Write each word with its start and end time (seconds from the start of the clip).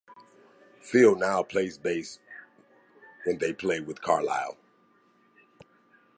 Phil 0.79 1.15
now 1.15 1.43
plays 1.43 1.77
bass 1.77 2.17
when 3.23 3.37
they 3.37 3.53
play 3.53 3.79
with 3.79 4.01
Carlile. 4.01 4.57